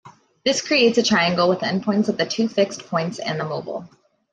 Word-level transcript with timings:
This 0.43 0.63
creates 0.63 0.97
a 0.97 1.03
triangle 1.03 1.47
with 1.47 1.59
endpoints 1.59 2.09
at 2.09 2.17
the 2.17 2.25
two 2.25 2.47
fixed 2.47 2.87
points 2.87 3.19
and 3.19 3.39
the 3.39 3.43
mobile. 3.45 3.87